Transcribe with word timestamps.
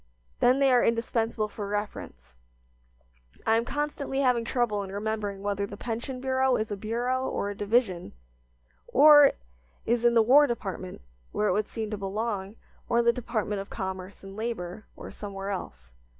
Then 0.39 0.57
they 0.57 0.71
are 0.71 0.83
indispensable 0.83 1.47
for 1.47 1.67
reference. 1.67 2.33
I 3.45 3.55
am 3.55 3.65
constantly 3.65 4.21
having 4.21 4.43
trouble 4.43 4.81
in 4.81 4.91
remembering 4.91 5.43
whether 5.43 5.67
the 5.67 5.77
pension 5.77 6.19
bureau 6.19 6.55
is 6.55 6.71
a 6.71 6.75
bureau 6.75 7.27
or 7.29 7.51
a 7.51 7.55
division, 7.55 8.13
or 8.87 9.33
is 9.85 10.03
in 10.03 10.15
the 10.15 10.23
War 10.23 10.47
Department, 10.47 11.01
where 11.31 11.45
it 11.49 11.53
would 11.53 11.67
seem 11.69 11.91
to 11.91 11.97
belong, 11.99 12.55
or 12.89 12.97
in 12.97 13.05
the 13.05 13.13
Department 13.13 13.61
of 13.61 13.69
Commerce 13.69 14.23
and 14.23 14.35
Labor, 14.35 14.87
or 14.95 15.11
somewhere 15.11 15.51
else. 15.51 15.91